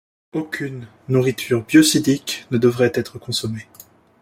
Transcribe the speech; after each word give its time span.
Aucune 0.33 0.87
nourriture 1.09 1.63
biocidique 1.63 2.47
ne 2.49 2.57
devrait 2.57 2.91
être 2.95 3.19
consommée. 3.19 3.67